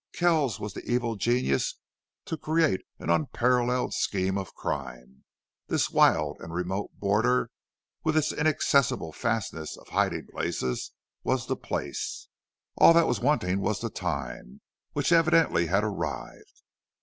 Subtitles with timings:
[0.13, 1.77] Kells was the evil genius
[2.25, 5.25] to create an unparalleled scheme of crime;
[5.67, 7.51] this wild and remote border,
[8.03, 10.93] with its inaccessible fastness for hiding places,
[11.23, 12.29] was the place;
[12.75, 14.61] all that was wanting was the time,
[14.93, 16.63] which evidently had arrived.